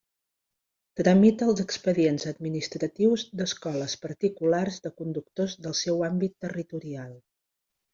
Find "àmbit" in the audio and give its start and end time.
6.13-6.39